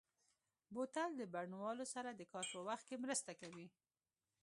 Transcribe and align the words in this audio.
بوتل 0.73 1.11
د 1.17 1.21
بڼوالو 1.33 1.85
سره 1.93 2.09
د 2.13 2.21
کار 2.31 2.45
په 2.53 2.59
وخت 2.67 2.85
کې 2.89 3.01
مرسته 3.03 3.31
کوي. 3.41 3.67